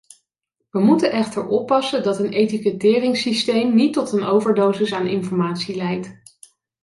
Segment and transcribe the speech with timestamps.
[0.69, 6.21] We moeten echter oppassen dat een etiketteringssysteem niet tot een overdosis aan informatie leidt.